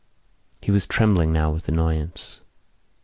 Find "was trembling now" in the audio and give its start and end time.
0.71-1.51